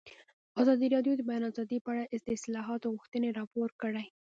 [0.61, 4.05] ازادي راډیو د د بیان آزادي په اړه د اصلاحاتو غوښتنې راپور کړې.